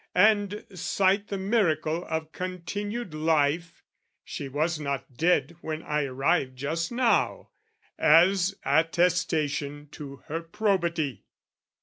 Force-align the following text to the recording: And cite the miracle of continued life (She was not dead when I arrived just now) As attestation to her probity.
And 0.15 0.65
cite 0.73 1.27
the 1.27 1.37
miracle 1.37 2.03
of 2.05 2.31
continued 2.31 3.13
life 3.13 3.83
(She 4.23 4.49
was 4.49 4.79
not 4.79 5.13
dead 5.15 5.55
when 5.61 5.83
I 5.83 6.05
arrived 6.05 6.55
just 6.57 6.91
now) 6.91 7.49
As 7.99 8.55
attestation 8.65 9.89
to 9.91 10.23
her 10.27 10.41
probity. 10.41 11.25